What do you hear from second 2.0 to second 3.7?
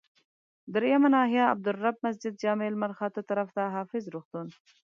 مسجدجامع لمرخاته طرف،